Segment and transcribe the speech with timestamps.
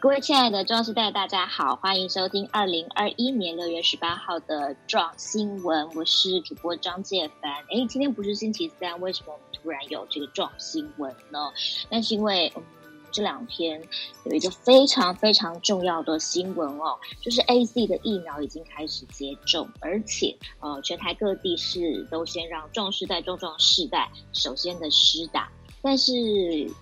[0.00, 7.50] 各位亲爱的壮世代，大家好，欢迎收听二零二一年六月十八号的壮新闻，我是主播张介凡。
[7.68, 11.52] 哎，今天不是星期三，为什么我们突然有这个壮新闻呢？
[11.90, 12.62] 那是因为，嗯，
[13.10, 13.82] 这两天
[14.24, 25.50] 有一个非常非常重要的新闻哦，就是 AZ 的疫苗已经开始接种，而且呃，全台各地是都先让壮世代、壮壮世代首先的施打，
[25.82, 26.12] 但是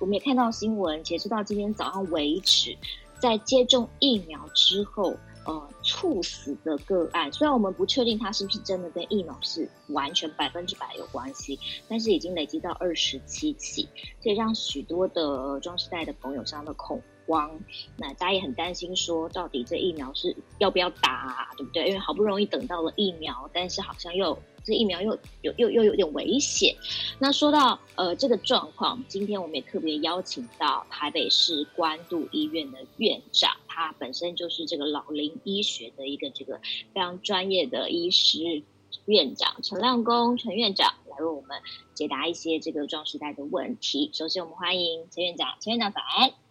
[0.01, 2.77] 我们也看到新闻，截止到今天早上为止。
[3.19, 11.59] 在接种疫苗之后，呃，猝死的个案，虽然我们不确定它是不是真的跟疫苗是完全百分之百有关系，
[11.89, 13.89] 但是已经累积到二十七起，
[14.21, 17.59] 这也让许多的中世代的朋友相当的恐光。
[17.97, 21.89] 那大家也很担心，说到底这疫苗是要不要打，对不对？
[21.89, 24.39] 因为好不容易等到了疫苗，但是好像又。
[24.65, 26.75] 这疫苗又又又又有点危险。
[27.21, 36.61] 那说到呃这个状况，今天我们也特别邀请到台北市关渡医院的院长，他本身就是这个老龄医学的一个这个
[36.93, 38.65] 非常专业的医师
[39.05, 41.63] 院长陈亮公陈院长来为我们
[41.95, 44.11] 解答一些这个壮时代的问题。
[44.13, 46.46] 首先我们欢迎陈院长，陈院长早安。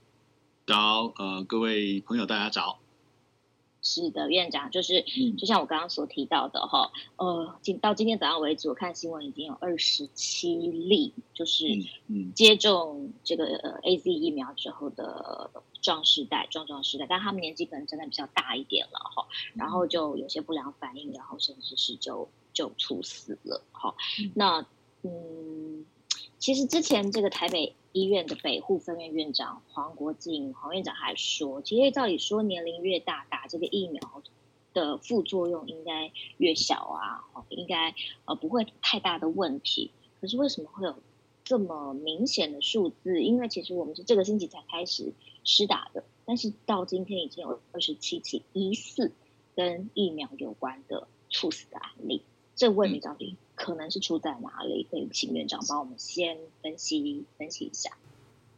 [0.65, 2.79] 早，呃，各位朋友大家早。
[3.83, 5.05] 是的，院长就是，
[5.37, 11.67] 就像我刚刚所提到的哈，呃，今到今天早上为止，我看新闻已经有二十七例，就是
[12.33, 15.51] 接种这个呃 AZ 疫苗之后的
[15.83, 23.93] 壮士代、壮壮士代，但他们年纪可能真的比较大一点了哈，然后就有些不良反应，然后甚至是就就猝死了哈。
[24.33, 24.65] 那
[25.03, 25.85] 嗯，
[26.45, 27.73] 其实之前这个台北。
[27.91, 34.21] 医院的北护分院院长黄国进黄院长还说，其实照理说年龄越大，打这个疫苗
[34.73, 39.91] 的副作用应该越小啊，应该呃不会太大的问题。
[40.19, 40.93] 可是为什么会有
[41.45, 43.23] 这么明显的数字？
[43.23, 45.13] 因为其实我们是这个星期才开始
[45.45, 49.13] 施打的，但是到今天已经有二十七起疑似
[49.55, 52.21] 跟疫苗有关的猝死的案例。
[52.57, 54.85] 这问题到底可能是出在哪里？
[54.91, 57.91] 可以请院长帮我们先分析分析一下。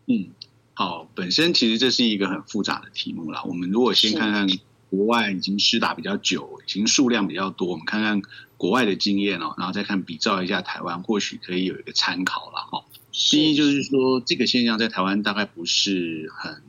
[0.07, 0.29] 嗯，
[0.73, 3.43] 好，本身其实这是一个很复杂的题目啦。
[3.43, 4.47] 我们如果先看看
[4.89, 8.21] 国外已经施打比较久，已经数量比较多，我们看看
[8.55, 12.85] 国外的经验哦，然后再看比照一下台湾，或许可以有一个参考了哈。
[13.11, 16.61] 第一就是说，这个现象在台湾大概不是很，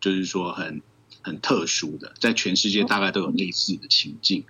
[0.00, 0.80] 就是说很
[1.20, 4.44] 很特殊的，在全世界大概都有类似的情境。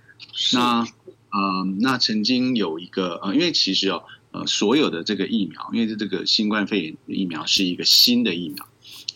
[0.53, 0.87] 那
[1.35, 8.67] 嗯、呃，那曾经有一个呃，因为其实哦，呃，所有的这个疫苗，因为这个新冠肺炎疫苗是一个新的疫苗，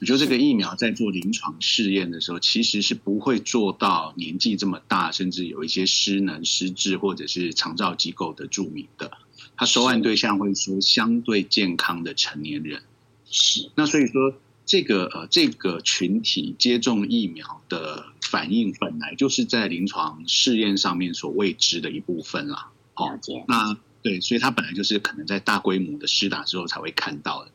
[0.01, 9.11] 我觉得这个疫苗在做临床试验的时候，其实是不会做到年纪这么大，甚至有一些失能、失智或者是长照机构的住民的，
[9.55, 12.81] 他收案对象会说相对健康的成年人。
[13.29, 14.33] 是，那所以说
[14.65, 18.05] 这个呃这个群体接种疫苗的。
[18.29, 22.69] 反应本来就是在临床试验上面所未知的一部分啦。
[22.95, 23.45] 了解。
[23.47, 27.51] 那对，所以它本来就是可能在大规模的施打之后才会看到的。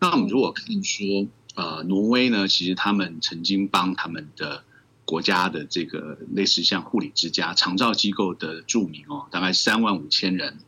[0.00, 4.62] 那我们如果看说，呃，挪威呢，其实他们曾经帮他们的
[5.04, 10.58] 国家的这个类似像护理之家、长照机构的著名哦，大概三万五千人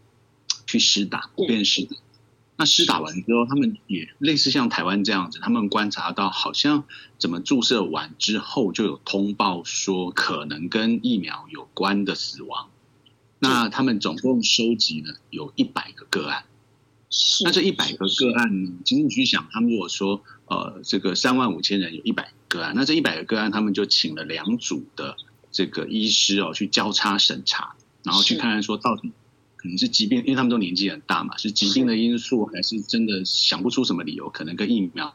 [0.66, 1.88] 去施打，便是。
[2.60, 6.84] 那施打完之后，他们也类似像台湾这样子，他们观察到好像
[7.16, 12.68] 怎么注射完之后就有通报说可能跟疫苗有关的死亡。
[13.38, 16.44] 那他们总共收集了有一百个个案。
[17.42, 25.16] 那这一百个个案呢，其实你去想，他们如果说呃这个三万五千人有一百个案，那这一百个个案，他们就请了两组的
[25.50, 29.12] 这个医师哦去交叉审查，然后去看看说到底。
[29.60, 34.30] 可能是疾病，因为他们都年纪很大嘛，是疾病的因素，还是真的想不出什么理由？
[34.30, 35.14] 可能跟疫苗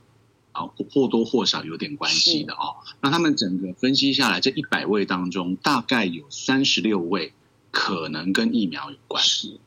[0.51, 2.77] 啊或多或少有点关系的哦。
[3.01, 7.33] 那他们整个分析下来，这一百位当中，大概有三十六位
[7.71, 9.59] 可能跟疫苗有关系。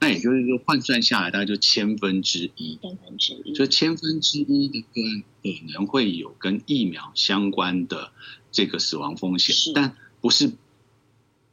[0.00, 8.12] 那也就是说，换算下来，大概就千分之一，千分之一，就千分之一的个案可能会有跟疫苗相关的
[8.52, 10.52] 这个死亡风险，但不是。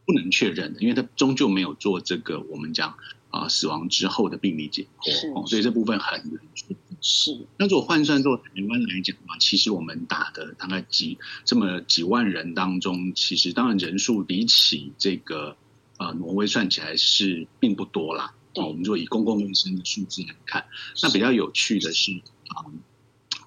[0.06, 2.90] 不能确认的，因为他终究没有做这个我们讲
[3.30, 6.75] 啊、呃、死亡之后的病理解剖，哦，所以这部分很难说。
[7.02, 7.48] 是。
[7.57, 15.57] 那如果换算做台湾来讲的话，其实我们打的大概几这么几万人当中，其实当然人数比起这个
[15.98, 18.34] 呃挪威算起来是并不多啦。
[18.56, 20.66] 哦，我们就以公共卫生的数字来看，
[21.04, 22.12] 那比较有趣的是
[22.48, 22.63] 啊。
[22.66, 22.72] 呃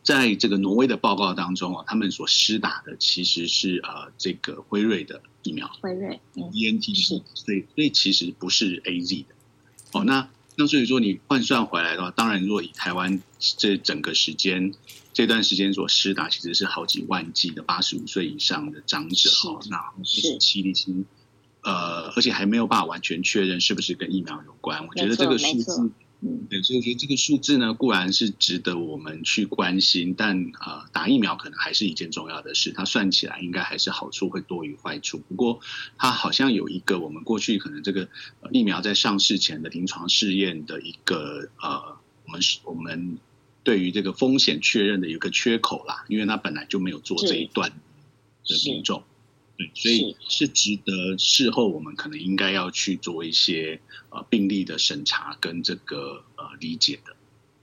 [0.08, 6.18] 在这个挪威的报告当中啊，他们所施打的其实是呃这个辉瑞的疫苗，辉瑞
[6.50, 9.34] E N T 是，所以所以其实不是 AZ 的。
[9.92, 10.26] 哦，那
[10.56, 13.20] 那所以说你换算回来的话，当然如果以台湾
[13.58, 14.72] 这整个时间
[15.12, 21.04] 这段时间所施打其实是好几万剂的八十五岁以上的长者哦，那是七例清，
[21.64, 24.86] 呃，而且还没有办法完全确认是不是跟疫苗有关。
[24.86, 25.90] 我觉得这个数字。
[26.20, 32.72] 嗯，对，所以我觉得这个数字呢，固然是值得我们去关心，但呃，打疫苗可能还是一件重要的事。
[32.72, 35.18] 它算起来应该还是好处会多于坏处。
[35.28, 35.60] 不过，
[35.96, 38.08] 它好像有一个我们过去可能这个
[38.50, 43.18] 疫苗在上市前的临床试验的一个呃，我们我们
[43.62, 49.04] 对于这个风险确认的一个缺口啦，因为它本来就没有做这一段的民众。
[49.58, 57.16] 对，所以是值得事后我们可能应该要去做一些呃病例的审查跟这个呃理解的。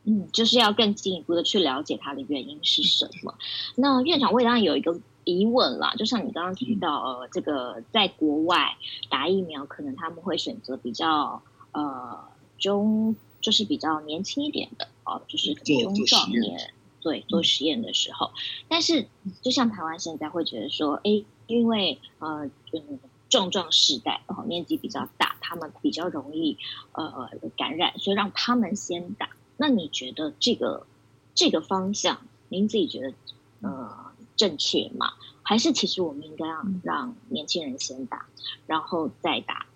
[0.04, 3.34] 嗯，就是要更进一步的去了解它的原因是什么。
[3.78, 8.78] 那院长，我也当然有一个疑问啦，就像你刚刚提到，呃，这个在国外
[9.10, 12.20] 打疫苗，可能他们会选择比较呃
[12.60, 18.32] 中，就是比较年轻一点的哦，就是中壮年，对，做实验的时候。
[18.68, 19.08] 但是，
[19.42, 21.24] 就像台湾现在会觉得说，哎。
[21.48, 23.00] 因为呃，嗯，
[23.30, 26.58] 壮壮世代，然后年纪比较大，他们比较容易
[26.94, 29.30] 呃感染，所以让他们先打。
[29.58, 30.86] 那你觉得这个
[31.34, 33.14] 这个方向，您自己觉得
[33.62, 35.14] 呃正确吗？
[35.44, 38.26] 还是其实我们应该让让年轻人先打，
[38.66, 39.68] 然后再打，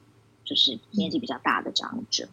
[0.44, 2.28] 就是年纪比较大的长者？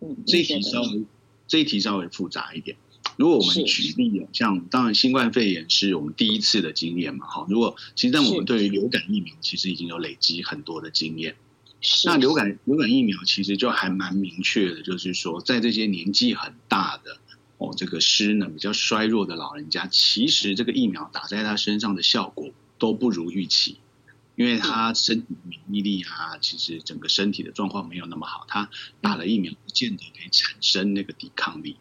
[0.00, 1.04] 嗯，这一题稍微
[1.46, 2.76] 这一题稍微复杂一点。
[3.16, 7.46] 如果我们举例，像当然新冠肺炎是我们第一次的经验嘛，哈。
[7.48, 11.36] 如果其实但我们对于流感疫苗其实已经有累积很多的经验，
[12.04, 17.18] 那流感流感疫苗其实就还蛮明确的，就是说在这些年纪很大的
[17.58, 23.78] 哦，这个失能比较衰弱的老人家，其实这个疫苗打在他身上的效果都不如预期，
[24.34, 28.68] 因为他身体免疫力啊，其实整个身体的状况没有那么好，他
[29.00, 31.76] 打了疫苗不见得可以产生那个抵抗力。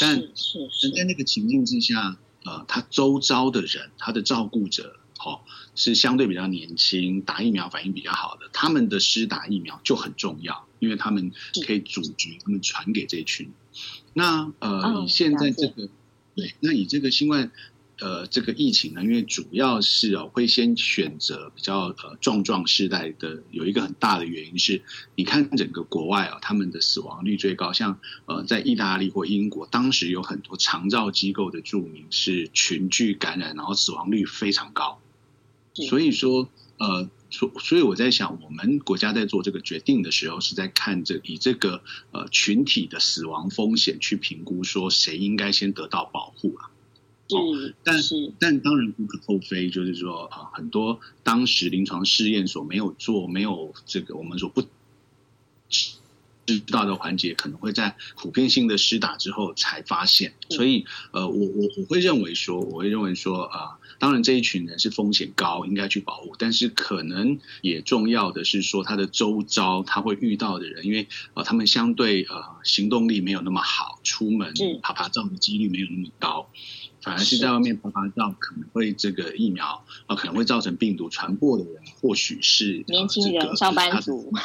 [0.00, 5.40] 但是是在那个情境之下，呃，他周遭的人，他的照顾者，哦，
[5.74, 11.32] 是相对比较年轻，打疫苗反应比较好的，他们的施打疫苗就很重要，因为他们
[11.66, 13.52] 可以阻绝他们传给这群。
[14.14, 15.88] 那呃，以现在这个，
[16.34, 17.50] 对，那以这个新冠。
[17.98, 24.82] 呃，这个疫情呢，因为主要是哦，会先选择比较呃壮壮世代的，有一个很大的原因是，
[25.14, 34.98] 你看整个国外啊，他们的死亡率最高，像呃在意大利或英国，当时有很多长照机构的著名是群聚感染，然后死亡率非常高。
[35.74, 36.48] 所以说，
[36.78, 46.71] 呃，所所以我在想，我们国家在做这个决定的时候，是在看这以这个呃群体的死亡风险去评估，说谁应该先得到保护啊。
[47.38, 54.62] 哦，但是但当然无可厚非，就是说啊，很多当时临床试验所没有做，没有这个我们所不
[56.44, 60.34] 知道的环节，可能会在普遍性的施打之后才发现。
[60.50, 74.52] 所以呃，我我我会认为说，我会认为说啊，当然这一群人是风险高，应该去保护，但是可能也重要的是说，他的周遭他会遇到的人，因为啊，他们相对呃行动力没有那么好，出门
[74.82, 76.50] 爬爬照的几率没有那么高。
[77.02, 84.32] 反而是在外面趴趴走，可能会这个疫苗啊，可能会造成病毒传播的人，或许是年轻人、上班族。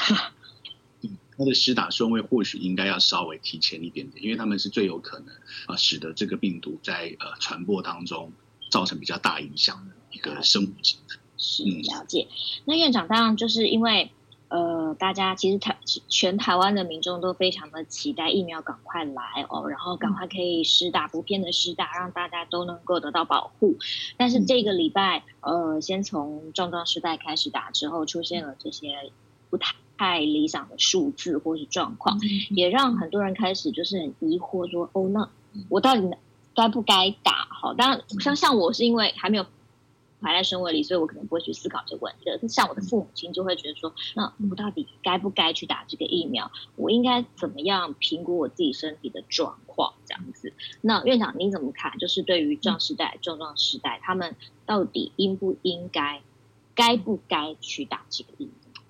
[1.38, 5.27] 他的施打顺位或许应该要稍微提前一点点，因为他们是最有可能
[5.68, 8.32] 啊，使得这个病毒在呃传播当中
[8.72, 11.17] 造成比较大影响的一个生物形态。
[11.38, 12.27] 是了解。
[12.65, 14.12] 那院长当然就是因为。
[14.50, 15.77] 呃，大家其实台
[16.08, 23.75] 全台湾的民众都非常的期待疫苗赶快来哦，然后赶快可以施打，不偏的施打，让大家都能够得到保护。
[24.16, 29.12] 但是这个礼拜，呃，先从壮壮时代开始打之后，出现了这些
[29.50, 32.18] 不太太理想的数字或是状况，
[32.51, 35.27] 也让很多人开始就是很疑惑说，哦，那
[35.68, 36.10] 我到底
[36.56, 37.48] 该不该打？
[37.50, 39.46] 好，当然像像我是因为还没有。
[40.21, 42.47] 排在顺位里，所以我可能不会去思考这个问题。
[42.47, 46.51] 像我的父母亲就会觉得说，那我到底该不该去打这个疫苗？
[46.75, 49.93] 我应该怎么样评估我自己身体的状况？
[50.05, 50.53] 这样子。
[50.81, 51.97] 那院长您怎么看？
[52.00, 56.21] 就是对于壮时代、壮壮时代，他们到底应不应该、
[56.74, 58.81] 该不该去打这个疫苗？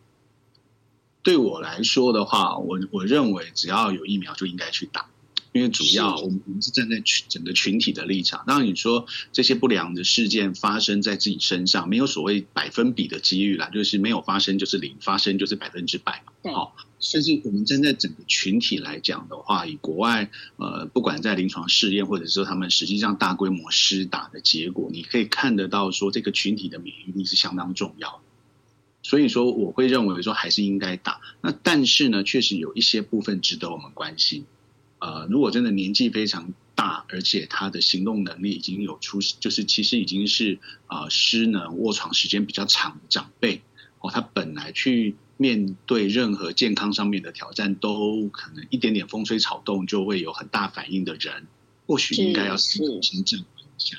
[1.23, 5.09] 对我来说的话，我我认为只要有疫苗就应该去打。
[5.57, 16.31] 因为主要我们我们是站在群整个群体的立场，当然你说这些不良的事件发生在自己身上，没有所谓百分比的几率啦，就是没有发生就是零，发生就是百分之百嘛。
[16.43, 16.75] 对，好，
[17.11, 28.19] 但是我们站在整个群体来讲的话，以国外呃，不管在临床试验或者说他们实际上大规模施打的结果，你可以看得到说这个群体的免疫力是相当重要的。
[29.03, 31.21] 所以说我会认为说还是应该打。
[31.41, 34.45] 那但是呢，确实有一些部分值得我们关心。
[34.99, 43.61] 呃，如果真的年纪非常大，而且他的行动能力已经有出，就是其实已经是啊、呃、失能卧床时间比较长的长辈
[43.99, 51.45] 哦，他本来去面对任何健康上面的挑战，都可能一点点风吹草动就会有很大反应的人，
[51.85, 53.01] 或许应该要思考一
[53.77, 53.97] 下。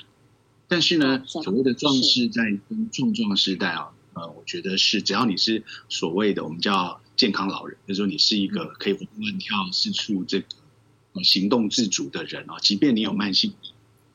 [0.67, 10.45] 但是呢，所谓的壮士在跟壮壮时代啊，呃，我觉得是只要你是所谓的我们叫健康老人，就是说你是一个可以活蹦乱跳、四处这个。
[11.23, 13.71] 行动自主的人哦，即便你有慢性病，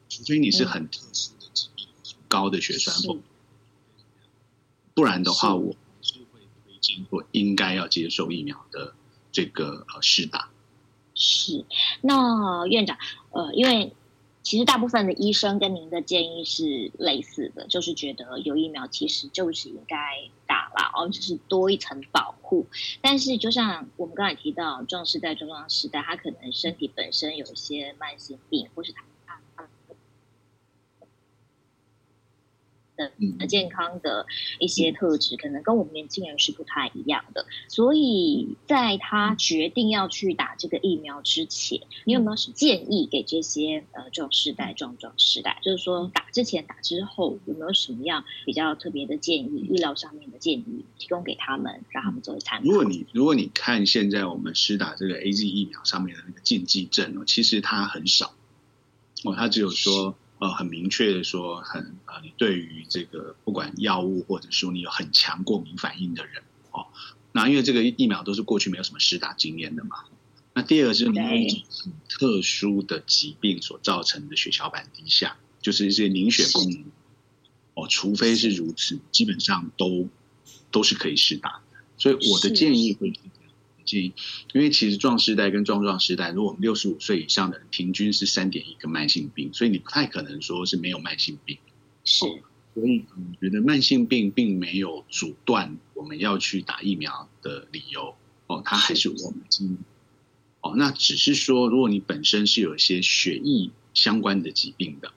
[0.09, 3.21] 除非你是很特殊的疾病，很高的血栓风，
[4.95, 8.95] 不然的话，我是会推荐或应该要接受疫苗的
[9.33, 10.51] 这个呃施打。
[11.15, 11.65] 是，
[12.01, 12.97] 那院长
[13.31, 13.93] 呃，因为。
[14.45, 19.97] 其实大部分的医生跟您的建议是类似的，就是觉得有疫苗其实就是应该
[20.47, 22.67] 打了哦，就是多一层保护。
[23.01, 29.03] 但是就像我们刚才提到，壮士在、壮壮时代，他可能身体本身有一些慢性病，或是他。
[32.97, 34.27] 的健康的
[34.59, 37.47] 一些特质，可能跟我们年轻人是不太一样的。
[37.69, 45.59] 所以，在他决定要去打这个疫苗之前，你有没有什么建议给这些呃壮世代、壮壮世代？
[45.63, 49.69] 就是说，打之前、打之后，有没有什么样比较特别的建议？
[49.71, 52.65] 医疗上面的建议提供给他们，让他们作为参考。
[52.65, 58.35] 如果你如果你看现在我们施打这个 AZ 疫苗上面的那个禁忌症哦，其实它很少
[59.25, 60.15] 哦，它只有说。
[60.45, 66.85] 呃，很明确的说，很呃，你对于这个不管药物或者说你有很强过敏反应的人哦，
[67.33, 70.05] 那因为这个疫苗都是过去没有什么施打经验的嘛。
[70.53, 76.85] 那第二个是你有一种很特殊的疾病所造成的血小板低下，就是一些凝血功能
[77.73, 80.07] 哦，除非是如此，基本上都
[80.71, 81.63] 都是可以施打。
[81.97, 83.15] 所以我的建议会。
[83.87, 91.59] 因为其实壮世代跟壮壮世代，如果我们六十五岁以上的人，平均是三点一个慢性病，所以你不太可能说是没有慢性病。
[92.05, 92.26] 是，
[92.75, 98.14] 所以我觉得慢性病并没有阻断我们要去打疫苗的理由。
[98.47, 99.79] 哦，它还是我们经
[100.61, 105.12] 哦，那只是说，如果你本身是有一些血液相关的疾病的，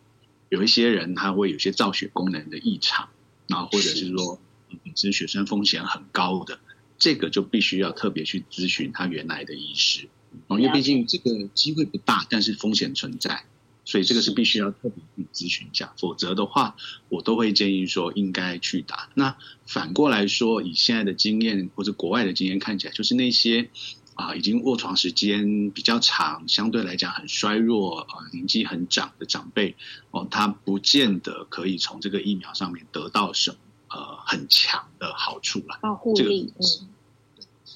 [0.50, 3.10] 有一些人他会有些造血功能的异常，
[3.48, 4.40] 然后或者是说
[4.84, 6.60] 本身血栓风险很高的。
[6.98, 10.08] 这个就必须要特别去咨询他原来的医师，
[10.48, 13.46] 哦因为毕竟这个机会不大，但是风险存在，
[13.86, 15.94] 所以这个是必须要特别去咨询一下。
[15.98, 16.76] 否则的话，
[17.10, 19.10] 我都会建议说应该去打。
[19.14, 23.70] 那反过来说，以现在的经验或者国外的经验看起来，就是那些
[24.16, 29.76] 啊已经卧床时间比较长，相对来讲很衰弱啊年纪很长的长辈
[30.10, 33.58] 哦，他不见得可以从这个疫苗上面得到什么。
[33.90, 36.88] 呃，很强的好处了，保护力，这个、嗯，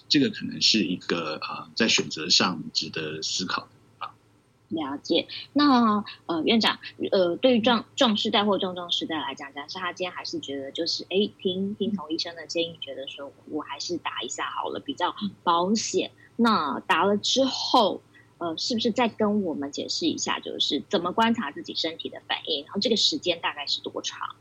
[0.09, 4.11] 这个可能是一个呃，在选择上值得思考的地方。
[4.67, 6.79] 了解，那呃，院长，
[7.11, 15.13] 呃，对于壮壮世代或壮壮世代来讲，假设他今天还是觉得就是，哎，听听从医生的建议，觉得说我还是打一下好了，比较
[15.43, 16.09] 保险。
[16.09, 18.01] 嗯、那打了之后，
[18.37, 24.35] 呃，是不是再跟我们解释一下，就是怎么观察自己身体的反应，然后这个时间大概是多长？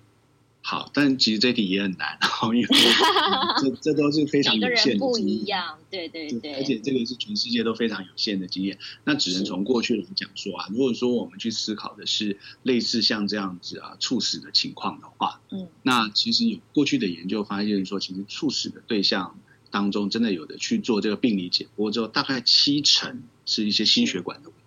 [0.62, 2.19] 好，但其实这题也很难，
[2.55, 2.69] 因为
[3.62, 4.99] 这这都是非常有限的经验。
[4.99, 6.55] 不一样，对对对。
[6.55, 10.67] 而且这个是全世界都非常有限的经验，那只能从过去来讲说啊。
[10.71, 19.40] 如果说我们去思考的是类似像这样子啊猝死的情况的话，嗯，那其实有过去的研究发现说，其实猝死的对象
[19.71, 24.61] 当中，真的有的去做这个病理解剖之后，大概七成是一些心血管的问题。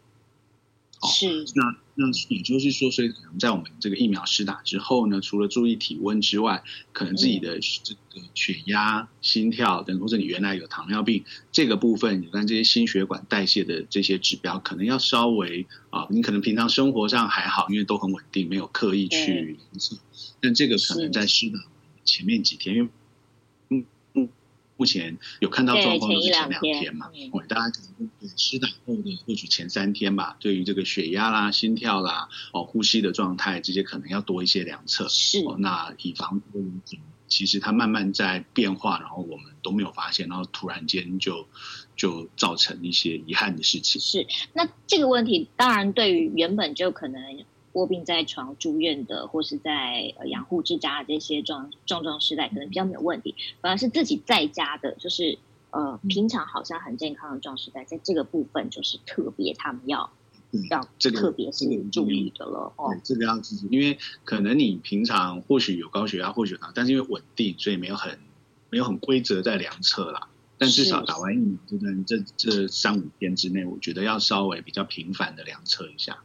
[1.05, 19.57] 是，那那也就是说，所以可能在我们这个疫苗施打之后呢，除了注意体温之外，可能自己的这个血压、心跳等，或者你原来有糖尿病这个部分，你看这些心血管代谢的这些指标，可能要稍微啊，你可能平常生活上还好，因为都很稳定，没有刻意去
[20.41, 21.59] 但这个可能在施打
[22.03, 22.89] 前面几天，因为。
[24.83, 27.09] 目前有看到状况的是前两天嘛？
[27.31, 35.07] 我大家可能对施打后的或许前三天吧，对于这个血压啦、心跳啦、哦呼吸的状态，这些可能要多一些量测。
[35.07, 36.41] 是、哦，那以防
[37.29, 41.47] 其实它慢慢在变化，然后我们都没有发现，然后突然间就
[41.95, 44.01] 就造成一些遗憾的事情。
[44.01, 47.45] 是，那这个问题当然对于原本就可能。
[47.73, 53.35] 卧病在床住院的，或是在呃养护之家的这些壮壮壮世代，可能比较没有问题。
[53.61, 55.37] 反而是自己在家的，就是
[55.71, 60.11] 呃平常好像很健康的壮时代，在这个部分就是特别他们要
[60.69, 62.71] 要这个特别是注意的了。
[62.77, 68.19] 哦，这个要自己，因为可能你平常或许有高血压，或许有糖，但是因为稳定，所以没有很
[68.69, 70.27] 没有很规则在量测啦。
[70.59, 76.19] 但至少打完疫苗这段这这三五天之内，我觉得要稍微比较频繁的量测一下。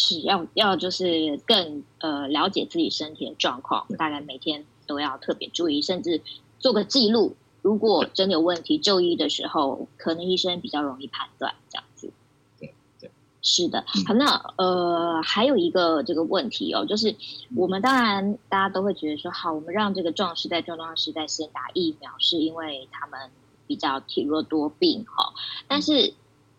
[0.00, 6.22] 是要要就是更呃了解自己身体的状况，大概每天都要特别注意，甚至
[6.60, 7.34] 做个记录。
[7.62, 12.12] 如果真的有问题，就医的时候，可能医生比较容易判断这样子。
[12.60, 13.10] 对对，
[13.42, 13.84] 是的。
[14.06, 17.16] 好，那呃还有一个这个问题哦，就是
[17.56, 23.18] 我们当然大家都会觉得说，好，我们让这个壮士在、壮壮士在先打疫苗，是因为他们
[23.66, 25.34] 比较体弱多病哈。
[25.66, 26.14] 但是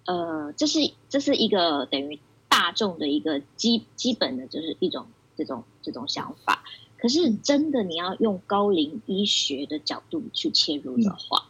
[0.06, 2.20] 呃，这是这是一个等于。
[2.50, 5.06] 大众的一个基基本的就是一种
[5.38, 6.64] 这种这种想法，
[6.98, 11.46] 可是真的你要用高龄医学的角度去切入的话，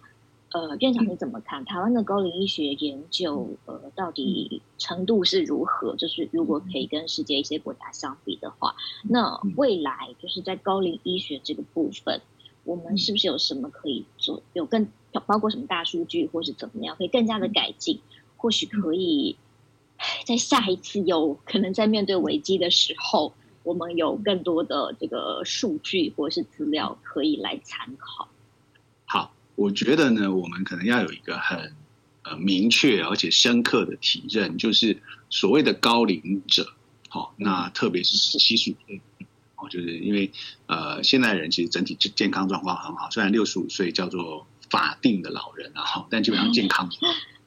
[0.52, 1.66] 呃，院长你怎么看？
[1.66, 5.96] 台湾的高龄医学研究，呃，到底程度是如何？
[5.96, 12.22] 就是如果可以跟世界一些国家相比的话，那未来就是在高龄医学这个部分，
[12.64, 14.44] 我们是不是有什么可以做？
[14.54, 14.88] 有更
[15.26, 18.00] 包括什么大数据，或是怎么样，可以更加的改进？
[18.38, 19.36] 或许可以。
[20.26, 28.28] 在下一次有可能在面对危机的时候，我们有更多的这个数据或是资料可以来参考。
[29.06, 31.74] 好，我觉得呢，我们可能要有一个很
[32.24, 36.74] 呃明确而且深刻的体认，就是所谓的高龄者，
[37.10, 39.02] 好，那特别是七十五岁，
[39.56, 40.32] 哦，就是因为
[40.68, 46.90] 呃，现代人其实整体健康状况很好，虽然六十五岁叫做法定的老人啊，哈，但基本上健康。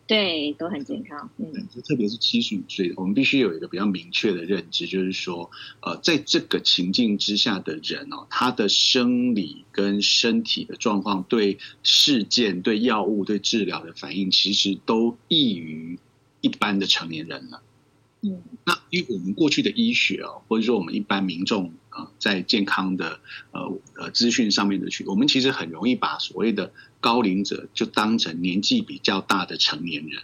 [0.05, 1.31] 对，都很健康。
[1.39, 15.99] 嗯，就特别是七十五岁，我们必须有一个比较明确的认知，就是说，呃，在这个情境之下的人哦，他的生理跟身体的状况，对事件、对药物、对治疗的反应，其实都异于
[16.43, 17.63] 一般的成年人了。
[18.23, 23.21] 嗯，那因为我们过去的医学哦，或者说我们一般民众啊，在健康的
[23.53, 26.73] 呃呃资讯上面的去，我们其实很容易把所谓的。
[27.03, 30.23] 高龄者就当成年纪比较大的成年人，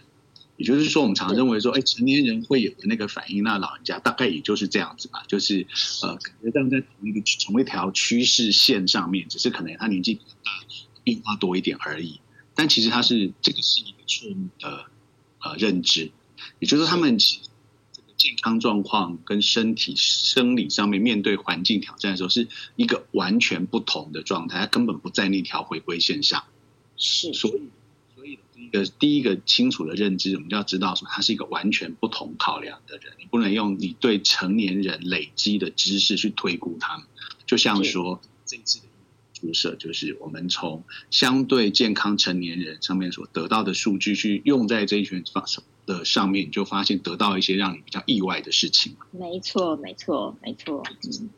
[0.55, 5.67] 也就是说，我们常认为说，哎，成年人会有的那个反应，那老人家大概也就是这样子吧，就是
[6.01, 10.51] 呃，感觉站在同一个同一条趋势线上面，只是可能他年纪比较大，
[11.03, 12.21] 变化多一点而已。
[12.55, 14.85] 但其实他是这个是一个错误的
[15.41, 16.11] 呃认知，
[16.59, 17.41] 也就是说，他们其
[17.91, 26.45] 这个健康状况跟身体生理上面面对环境挑战的时候，是一个完全不同的状态，他根本不在那条回归线上。
[26.99, 27.61] 是，所以，
[28.15, 37.07] 所以第一个第一个清楚的认知，我们就要知道说，他是一个完全不同考量的人，你不能用你对成年人累积的知识去推估他们。
[37.45, 38.85] 就像说，这一次的
[39.33, 45.45] 注射，就是我们从相对健康成年人上面所得到的数据，去用在这一群方
[45.85, 48.97] 的上面，你就发现得到一些让你比较意外的事情。
[49.11, 51.29] 没错，没错，没错，嗯。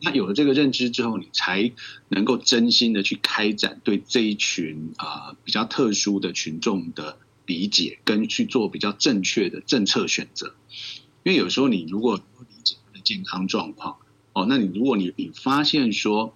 [0.00, 1.70] 那有了这个认知之后，你才
[2.08, 10.54] 能够真心的去开展对这一群啊、呃、比较特殊的群众的理解，跟去做比较正确的政策选择。
[11.22, 13.98] 因为有时候你如果不理解他的健康状况，
[14.32, 16.34] 哦，那你如果你你发现说，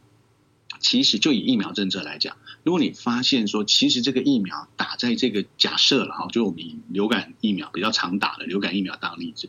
[0.79, 9.49] 其实就以疫苗政策来讲，如果你发现说，其实这个疫苗打在这个假设了哈，就我们以流感疫苗比较常打的流感疫苗当例子，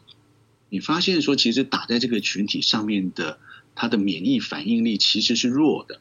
[0.69, 3.37] 你发现说，其实打在这个群体上面的。
[3.75, 5.99] 他的免疫反应力其实是弱的，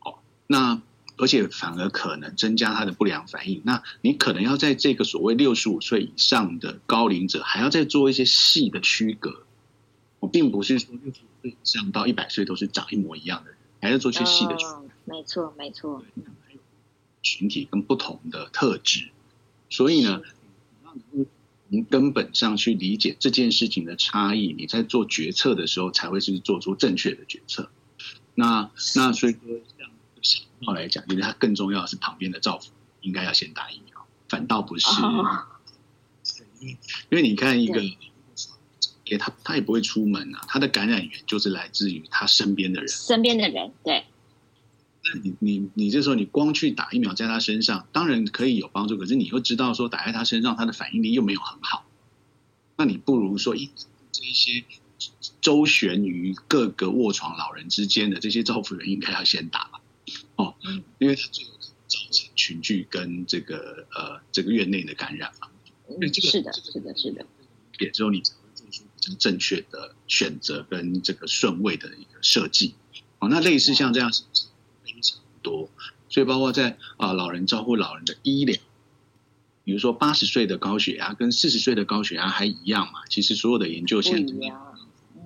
[0.00, 0.80] 哦，那
[1.16, 3.62] 而且反而可能增加他的不良反应。
[3.64, 9.44] 那你可能要在这个所谓六十五岁以上的高龄者，还要再做一些细的区隔。
[10.18, 14.72] 我并不是说六十五岁以上到一百岁都是长一模一样的人，还要做一些细的区隔。
[14.72, 16.02] 哦，没错，没错。
[17.22, 19.10] 群体跟不同的特质，
[19.68, 20.22] 所以呢。
[21.70, 27.70] 从根本上去理解这件事情的差异，你在做决策的时候才会是做出正确的决策。
[28.34, 29.90] 那那所以说，这样
[30.22, 32.66] 想法来讲，就是它更重要的是旁边的照顾
[33.00, 34.86] 应该要先打疫苗，反倒不是。
[35.02, 35.46] 哦、
[36.60, 36.78] 因为
[37.10, 37.82] 因为你看一个，
[39.04, 44.04] 也他他也不会出门啊，他的感染源就是来自于他身边的人，身边的人对。
[45.06, 51.84] 那你你你这时候你光去打疫苗在他身上，当然可以有帮助，可是你又知道说打在他身上，他的反应力又没有很好，
[52.76, 53.70] 那你不如说，一
[54.10, 54.64] 这一些
[55.42, 59.80] 周旋于各个卧床老人之间的这些照顾人应该要先打吧，
[60.36, 60.54] 哦，
[60.98, 65.48] 因为他最有可能造成群聚跟这个呃这个院内的感染嘛，
[65.88, 67.26] 嗯，是的，是的，是的，
[67.78, 72.74] 也之后你才会做出比较正确的选择跟这个顺位的一个设计，
[73.18, 74.10] 哦，那类似像这样。
[75.42, 75.68] 多，
[76.08, 78.56] 所以包括在啊、呃，老人照顾老人的医疗，
[79.64, 83.00] 比如说八十岁的高血压跟四十岁的高血压还一样嘛？
[83.08, 84.74] 其实所有的研究现在都一样。
[85.16, 85.22] 嗯，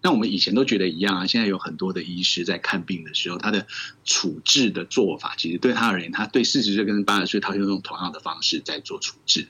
[0.00, 3.66] 那我们以前都觉得一样啊，现在有很多的医师在看病的时候，他的
[4.04, 9.48] 处置的做法，其实对他而言，他对四十岁跟八十岁，他就用同样的方式在做处置。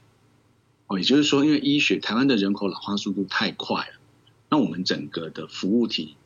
[0.86, 3.94] 哦，也就是说，因为医学台湾的人口老化速度太快了，
[4.50, 6.16] 那我们整个的服务体，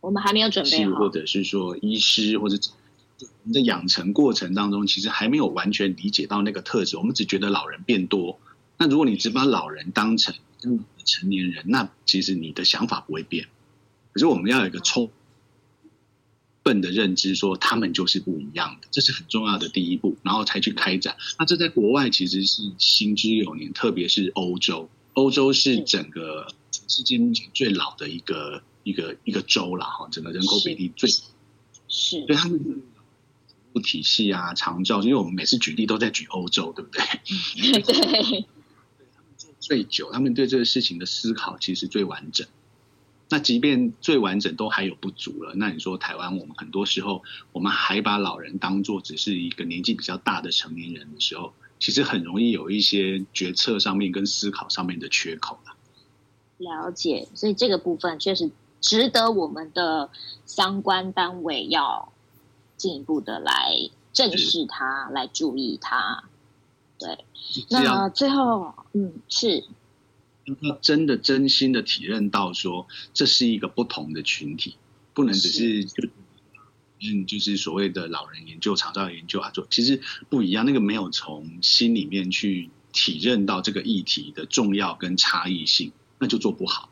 [0.00, 2.56] 我们还没有准备好，或者是说医师或者
[3.20, 6.96] 我们的养成过程当中，其实还没有完全理解到那个特质。
[6.96, 8.40] 我们只觉得老人变多，
[8.78, 10.34] 那如果你只把老人当成
[11.04, 13.46] 成年人，那其实你的想法不会变。
[14.12, 15.10] 可是我们要有一个充
[16.64, 21.16] 分的认知，说他们就是不一样的，这是很重要的第一步，然后才去开展。
[21.38, 31.08] 那这在国外其实是行之有年，特别是欧洲，欧洲是整个全世界目前最老的一个一个一个州了哈，整个人口比例最
[31.88, 32.82] 是，对他们。
[33.84, 37.00] 体系啊，长照，因为我们每次举例都在举欧洲，对不对？
[37.80, 37.94] 对，对
[39.14, 42.48] 他们做最久，他们对这个事情的思考其实最完整。
[43.28, 55.76] 那即便最完整都还有不足了，那你说台湾，我们很多时候我们还把老人当做只是一个年纪比较大的成年人的时候，其实很容易有一些决策上面跟思考上面的缺口了。
[56.58, 60.10] 了解，所以这个部分确实值得我们的
[60.46, 62.12] 相关单位要。
[62.76, 63.74] 进一步的来
[64.10, 66.24] 正视它，来注意它。
[66.98, 67.26] 对，
[67.68, 69.66] 那最后，嗯，是
[70.60, 74.76] 要真的真心的体认到说，这是一个不同的群体，
[75.12, 76.08] 不能只是就
[77.02, 80.64] 嗯，就是所谓的老人研究、长照研究啊，做其实不一样。
[80.64, 86.89] 那个没有从心里面去体认到这个议题的重要跟差异性，那就做不好。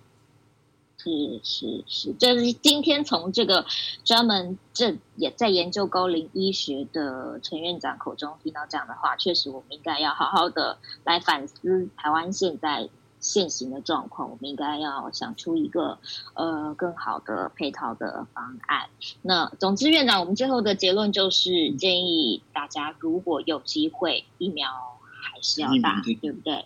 [1.00, 3.64] 是是是，就是今天从这个
[4.04, 12.88] 专门这也在研究高龄医学的陈院长口中听到这样的话，确实我们应该要好好的来反思台湾现在
[13.20, 15.98] 现行的状况，我们应该要想出一个
[16.34, 18.88] 呃更好的配套的方案。
[19.22, 24.68] 那总之，院长，我们最后的结论就是建议大家如果有机会，疫苗
[25.02, 26.64] 还是要打，对不对？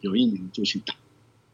[0.00, 0.94] 有疫苗就去打。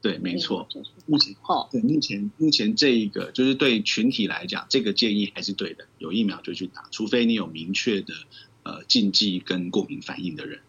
[0.00, 0.68] 对，没错。
[1.06, 1.34] 目前，
[1.72, 5.86] 对目前目前这一个就是对群体来讲，这个建议还是对的。
[5.98, 8.14] 有疫苗就去打，除非你有明确的
[8.62, 10.60] 呃禁忌跟过敏反应的人。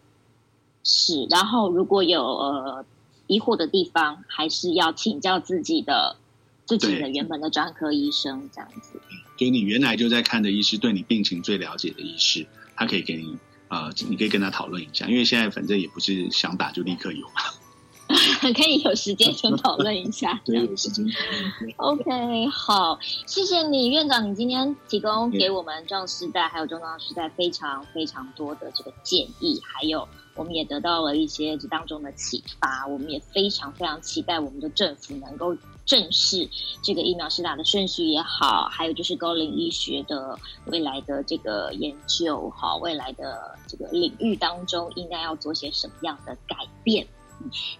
[0.82, 2.84] 是，然后如果有呃
[3.28, 6.16] 疑惑的地方，还是要请教自己的
[6.66, 9.00] 自己的原本的专科医生，这样子。
[9.36, 13.36] 就你原来就在看的医师，对你病情最了解的医师，他可以给你
[13.68, 17.34] 呃，你可以跟他讨论一下，因为现在反正也不是想打就立刻有嘛。
[18.54, 20.40] 可以有时间先讨论一下。
[20.44, 21.06] 对，有时间。
[21.76, 32.86] OK，好，谢谢你，院长，你今天提供给我们壮世代还有中壮时代非常非常多的这个建议，还有我们也得到了一些这当中的启发。
[32.86, 36.48] 我们也非常非常期待我们的政府能够正视
[36.82, 47.06] 这个疫苗施打的顺序也好，还有就是高龄医学的未来的这个研究，好，未来的这个领域当中应该要做些什么样的改变。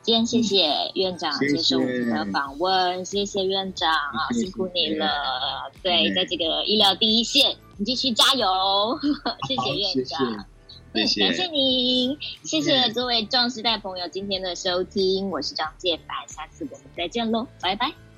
[0.02, 5.70] 今天谢谢院长接受我们的访问，谢谢，院长啊，辛苦你了。
[5.82, 8.98] 对，对，在这个医疗第一线，你继续加油。
[9.46, 10.46] 谢谢院长，
[10.94, 18.09] 谢谢，嗯，感谢您，谢谢各位壮士代朋友今天的收听，我是张介凡，下次我们再见喽，拜拜。